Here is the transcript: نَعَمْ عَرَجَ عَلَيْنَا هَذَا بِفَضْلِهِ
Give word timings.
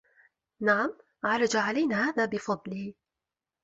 نَعَمْ 0.61 0.97
عَرَجَ 1.23 1.55
عَلَيْنَا 1.57 2.09
هَذَا 2.09 2.25
بِفَضْلِهِ 2.25 2.93